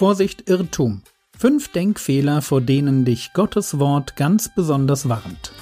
[0.00, 1.02] Vorsicht, Irrtum.
[1.36, 5.52] Fünf Denkfehler, vor denen dich Gottes Wort ganz besonders warnt.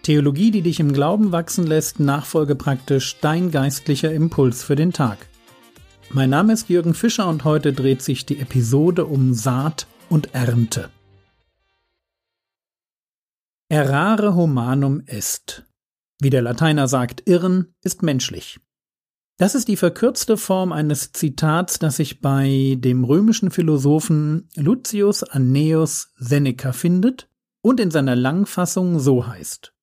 [0.00, 5.18] Theologie, die dich im Glauben wachsen lässt, nachfolge praktisch dein geistlicher Impuls für den Tag.
[6.08, 10.88] Mein Name ist Jürgen Fischer und heute dreht sich die Episode um Saat und Ernte.
[13.68, 15.62] Errare humanum est.
[16.20, 18.60] Wie der Lateiner sagt, irren ist menschlich.
[19.36, 26.12] Das ist die verkürzte Form eines Zitats, das sich bei dem römischen Philosophen Lucius Annaeus
[26.16, 27.28] Seneca findet
[27.60, 29.74] und in seiner Langfassung so heißt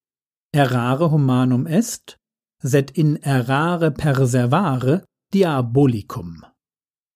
[0.51, 2.19] errare humanum est,
[2.59, 5.03] sed in errare perservare
[5.33, 6.43] diabolicum.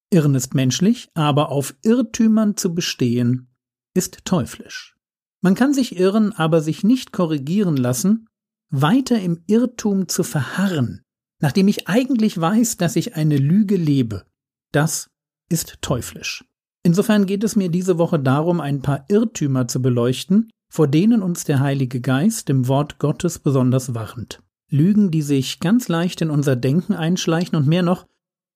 [0.09, 3.49] Irren ist menschlich, aber auf Irrtümern zu bestehen,
[3.93, 4.95] ist teuflisch.
[5.41, 8.27] Man kann sich irren, aber sich nicht korrigieren lassen,
[8.69, 11.01] weiter im Irrtum zu verharren,
[11.41, 14.25] nachdem ich eigentlich weiß, dass ich eine Lüge lebe,
[14.71, 15.09] das
[15.49, 16.45] ist teuflisch.
[16.83, 21.43] Insofern geht es mir diese Woche darum, ein paar Irrtümer zu beleuchten, vor denen uns
[21.43, 24.41] der Heilige Geist im Wort Gottes besonders warnt.
[24.69, 28.05] Lügen, die sich ganz leicht in unser Denken einschleichen und mehr noch,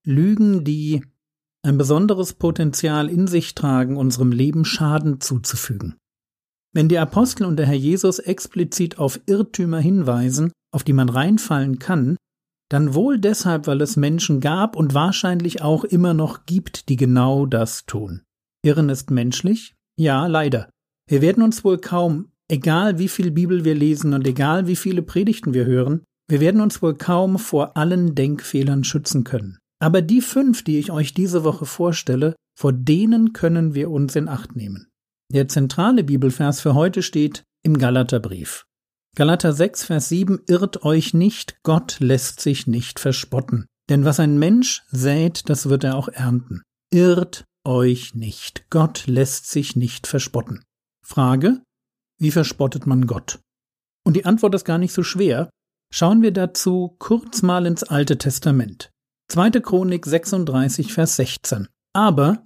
[0.06, 1.02] Lügen, die
[1.64, 5.96] ein besonderes Potenzial in sich tragen, unserem Leben Schaden zuzufügen.
[6.74, 11.80] Wenn die Apostel und der Herr Jesus explizit auf Irrtümer hinweisen, auf die man reinfallen
[11.80, 12.18] kann,
[12.70, 17.48] dann wohl deshalb, weil es Menschen gab und wahrscheinlich auch immer noch gibt, die genau
[17.48, 18.22] das tun.
[18.64, 19.76] Irren ist menschlich?
[19.98, 20.70] Ja, leider.
[21.08, 25.02] Wir werden uns wohl kaum, egal wie viel Bibel wir lesen und egal wie viele
[25.02, 29.58] Predigten wir hören, wir werden uns wohl kaum vor allen Denkfehlern schützen können.
[29.82, 34.28] Aber die fünf, die ich euch diese Woche vorstelle, vor denen können wir uns in
[34.28, 34.88] Acht nehmen.
[35.32, 38.66] Der zentrale Bibelvers für heute steht im Galaterbrief.
[39.16, 43.68] Galater 6, Vers 7 Irrt euch nicht, Gott lässt sich nicht verspotten.
[43.90, 46.64] Denn was ein Mensch sät, das wird er auch ernten.
[46.92, 50.64] Irrt euch nicht, Gott lässt sich nicht verspotten.
[51.06, 51.62] Frage,
[52.20, 53.40] wie verspottet man Gott?
[54.04, 55.50] Und die Antwort ist gar nicht so schwer.
[55.94, 58.90] Schauen wir dazu kurz mal ins Alte Testament.
[59.28, 59.52] 2.
[59.62, 61.68] Chronik 36, Vers 16.
[61.94, 62.44] Aber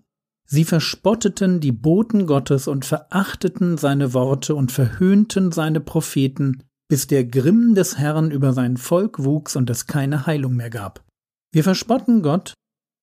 [0.54, 7.26] sie verspotteten die Boten Gottes und verachteten seine Worte und verhöhnten seine Propheten, bis der
[7.26, 11.04] Grimm des Herrn über sein Volk wuchs und es keine Heilung mehr gab.
[11.52, 12.54] Wir verspotten Gott,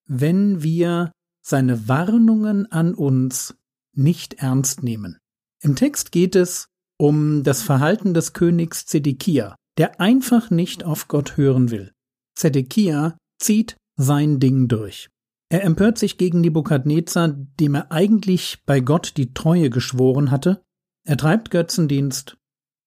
[0.07, 1.11] wenn wir
[1.45, 3.57] seine Warnungen an uns
[3.97, 5.19] nicht ernst nehmen.
[5.61, 6.69] Im Text geht es
[6.99, 11.91] um das Verhalten des Königs Zedekia, der einfach nicht auf Gott hören will.
[12.37, 15.09] Zedekia zieht sein Ding durch.
[15.53, 20.63] Er empört sich gegen Nebukadnezar, dem er eigentlich bei Gott die Treue geschworen hatte.
[21.05, 22.37] Er treibt Götzendienst.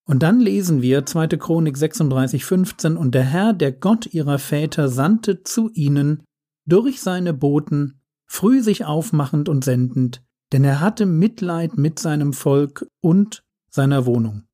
[0.06, 1.28] Und dann lesen wir 2.
[1.28, 6.24] Chronik 36, 15, und der Herr, der Gott ihrer Väter, sandte zu ihnen
[6.66, 12.86] durch seine Boten, früh sich aufmachend und sendend, denn er hatte Mitleid mit seinem Volk
[13.02, 14.44] und seiner Wohnung.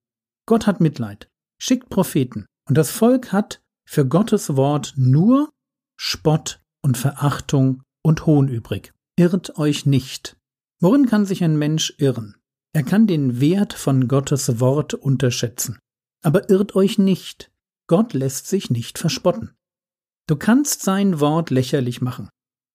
[0.47, 5.50] Gott hat Mitleid, schickt Propheten, und das Volk hat für Gottes Wort nur
[5.97, 8.93] Spott und Verachtung und Hohn übrig.
[9.16, 10.37] Irrt euch nicht.
[10.81, 12.37] Worin kann sich ein Mensch irren?
[12.72, 15.78] Er kann den Wert von Gottes Wort unterschätzen.
[16.22, 17.50] Aber irrt euch nicht.
[17.89, 19.56] Gott lässt sich nicht verspotten.
[20.28, 22.28] Du kannst sein Wort lächerlich machen.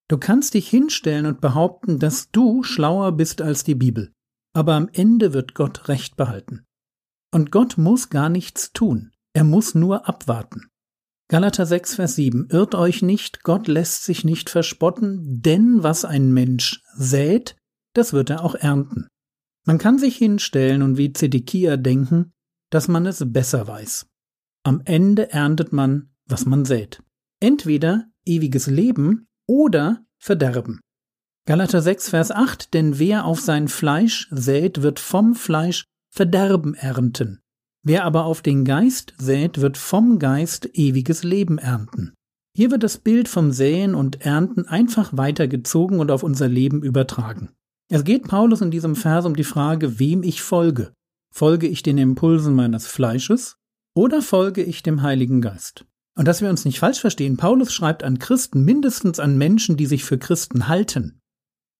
[0.10, 4.12] Du kannst dich hinstellen und behaupten, dass du schlauer bist als die Bibel.
[4.54, 6.66] Aber am Ende wird Gott Recht behalten.
[7.34, 9.12] Und Gott muss gar nichts tun.
[9.34, 10.70] Er muss nur abwarten.
[11.28, 12.50] Galater 6, Vers 7.
[12.52, 17.56] Irrt euch nicht, Gott lässt sich nicht verspotten, denn was ein Mensch sät,
[17.94, 19.08] das wird er auch ernten.
[19.66, 22.34] Man kann sich hinstellen und wie Zedekia denken,
[22.70, 24.06] dass man es besser weiß.
[24.64, 27.02] Am Ende erntet man, was man sät.
[27.40, 30.80] Entweder ewiges Leben oder Verderben.
[31.48, 37.42] Galater 6, Vers 8, denn wer auf sein Fleisch sät, wird vom Fleisch Verderben ernten.
[37.88, 42.16] Wer aber auf den Geist sät, wird vom Geist ewiges Leben ernten.
[42.58, 47.52] Hier wird das Bild vom Säen und Ernten einfach weitergezogen und auf unser Leben übertragen.
[47.92, 50.94] Es geht Paulus in diesem Vers um die Frage, wem ich folge.
[51.32, 53.58] Folge ich den Impulsen meines Fleisches
[53.96, 55.86] oder folge ich dem Heiligen Geist?
[56.18, 59.86] Und dass wir uns nicht falsch verstehen, Paulus schreibt an Christen, mindestens an Menschen, die
[59.86, 61.20] sich für Christen halten.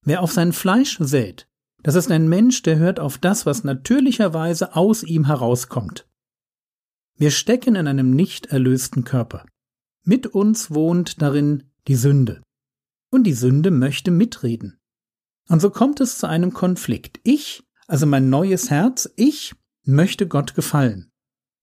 [0.06, 1.48] Wer auf sein Fleisch sät,
[1.86, 6.08] das ist ein Mensch, der hört auf das, was natürlicherweise aus ihm herauskommt.
[7.16, 9.46] Wir stecken in einem nicht erlösten Körper.
[10.04, 12.42] Mit uns wohnt darin die Sünde.
[13.12, 14.80] Und die Sünde möchte mitreden.
[15.48, 17.20] Und so kommt es zu einem Konflikt.
[17.22, 19.54] Ich, also mein neues Herz, ich
[19.84, 21.12] möchte Gott gefallen.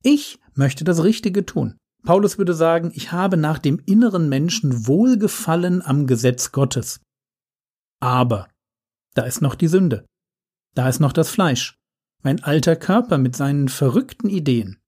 [0.04, 1.78] Ich möchte das Richtige tun.
[2.04, 7.00] Paulus würde sagen, ich habe nach dem inneren Menschen Wohlgefallen am Gesetz Gottes.
[7.98, 8.48] Aber
[9.14, 10.06] da ist noch die Sünde.
[10.74, 11.78] Da ist noch das Fleisch.
[12.22, 14.78] Mein alter Körper mit seinen verrückten Ideen.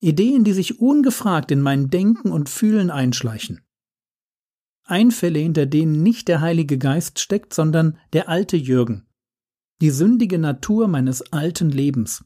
[0.00, 3.60] Ideen, die sich ungefragt in mein Denken und Fühlen einschleichen.
[4.84, 9.06] Einfälle, hinter denen nicht der Heilige Geist steckt, sondern der alte Jürgen.
[9.80, 12.24] Die sündige Natur meines alten Lebens.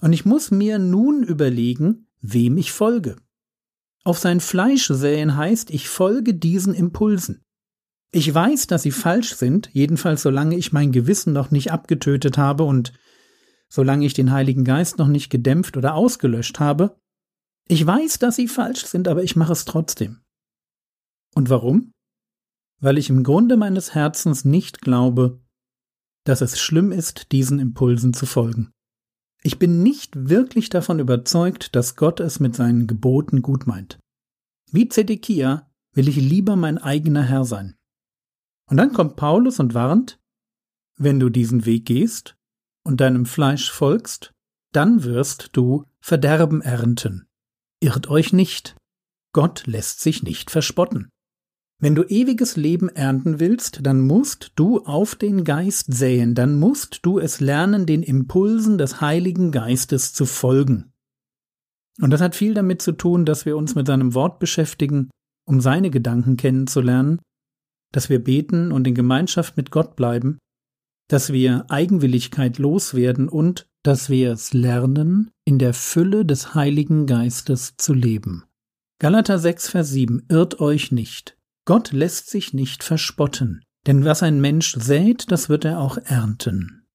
[0.00, 3.16] Und ich muss mir nun überlegen, wem ich folge.
[4.02, 7.43] Auf sein Fleisch säen heißt, ich folge diesen Impulsen.
[8.14, 12.62] Ich weiß, dass sie falsch sind, jedenfalls solange ich mein Gewissen noch nicht abgetötet habe
[12.62, 12.92] und
[13.68, 16.96] solange ich den Heiligen Geist noch nicht gedämpft oder ausgelöscht habe.
[17.66, 20.20] Ich weiß, dass sie falsch sind, aber ich mache es trotzdem.
[21.34, 21.90] Und warum?
[22.80, 25.40] Weil ich im Grunde meines Herzens nicht glaube,
[26.22, 28.70] dass es schlimm ist, diesen Impulsen zu folgen.
[29.42, 33.98] Ich bin nicht wirklich davon überzeugt, dass Gott es mit seinen Geboten gut meint.
[34.70, 37.74] Wie Zedekia will ich lieber mein eigener Herr sein.
[38.70, 40.18] Und dann kommt Paulus und warnt,
[40.96, 42.36] wenn du diesen Weg gehst
[42.84, 44.32] und deinem Fleisch folgst,
[44.72, 47.26] dann wirst du Verderben ernten.
[47.80, 48.76] Irrt euch nicht.
[49.32, 51.08] Gott lässt sich nicht verspotten.
[51.80, 57.00] Wenn du ewiges Leben ernten willst, dann musst du auf den Geist säen, dann musst
[57.02, 60.92] du es lernen, den Impulsen des Heiligen Geistes zu folgen.
[62.00, 65.10] Und das hat viel damit zu tun, dass wir uns mit seinem Wort beschäftigen,
[65.46, 67.20] um seine Gedanken kennenzulernen,
[67.94, 70.38] dass wir beten und in Gemeinschaft mit Gott bleiben,
[71.08, 77.76] dass wir Eigenwilligkeit loswerden und dass wir es lernen, in der Fülle des Heiligen Geistes
[77.76, 78.44] zu leben.
[79.00, 81.36] Galater 6, Vers 7 Irrt euch nicht.
[81.66, 86.86] Gott lässt sich nicht verspotten, denn was ein Mensch sät, das wird er auch ernten.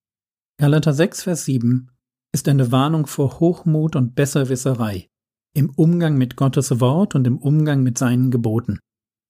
[0.57, 1.91] Galater 6, Vers 7
[2.33, 5.07] ist eine Warnung vor Hochmut und Besserwisserei
[5.55, 8.79] im Umgang mit Gottes Wort und im Umgang mit seinen Geboten.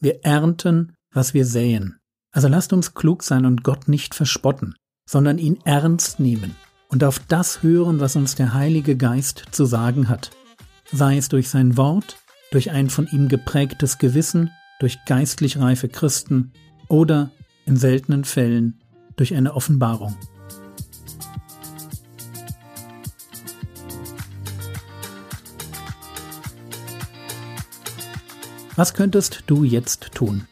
[0.02, 1.98] Wir ernten, was wir säen.
[2.32, 4.76] Also lasst uns klug sein und Gott nicht verspotten,
[5.06, 6.56] sondern ihn ernst nehmen
[6.90, 10.32] und auf das hören, was uns der Heilige Geist zu sagen hat.
[10.92, 12.18] Sei es durch sein Wort,
[12.52, 16.54] durch ein von ihm geprägtes Gewissen, durch geistlich reife Christen
[16.88, 17.32] oder
[17.66, 18.82] in seltenen Fällen
[19.16, 20.16] durch eine Offenbarung.
[28.76, 30.48] Was könntest du jetzt tun?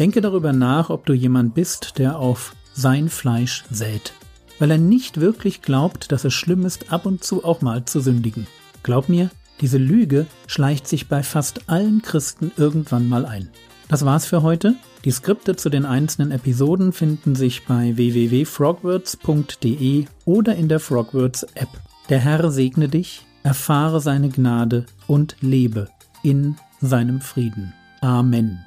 [0.00, 4.14] Denke darüber nach, ob du jemand bist, der auf sein Fleisch sät,
[4.58, 8.00] weil er nicht wirklich glaubt, dass es schlimm ist, ab und zu auch mal zu
[8.00, 8.46] sündigen.
[8.82, 9.28] Glaub mir,
[9.60, 13.50] diese Lüge schleicht sich bei fast allen Christen irgendwann mal ein.
[13.88, 14.76] Das war's für heute.
[15.04, 21.68] Die Skripte zu den einzelnen Episoden finden sich bei www.frogwords.de oder in der Frogwords App.
[22.08, 25.90] Der Herr segne dich, erfahre seine Gnade und lebe
[26.22, 27.74] in seinem Frieden.
[28.00, 28.64] Amen.